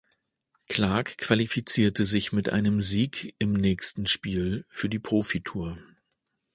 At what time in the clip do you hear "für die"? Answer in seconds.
4.67-4.97